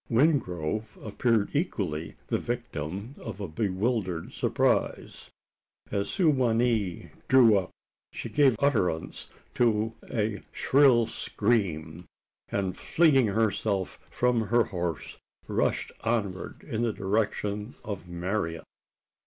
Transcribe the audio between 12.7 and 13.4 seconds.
flinging